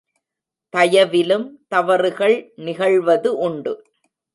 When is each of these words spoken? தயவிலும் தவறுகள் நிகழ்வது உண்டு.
தயவிலும் 0.73 1.45
தவறுகள் 1.67 2.37
நிகழ்வது 2.55 3.31
உண்டு. 3.39 3.73